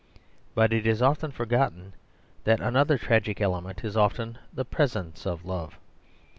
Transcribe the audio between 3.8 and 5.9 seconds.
is often the presence of love.